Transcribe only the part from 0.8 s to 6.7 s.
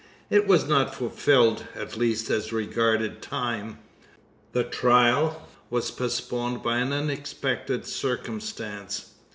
fulfilled, at least as regarded time. The trial was postponed